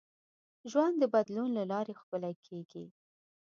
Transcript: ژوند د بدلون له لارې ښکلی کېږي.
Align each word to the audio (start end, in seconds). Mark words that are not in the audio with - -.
ژوند 0.71 0.95
د 0.99 1.03
بدلون 1.13 1.49
له 1.57 1.63
لارې 1.71 1.93
ښکلی 1.99 2.33
کېږي. 2.45 2.85